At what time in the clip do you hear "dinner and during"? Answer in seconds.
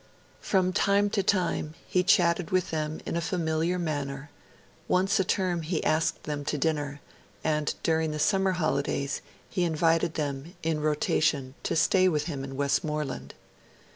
6.57-8.09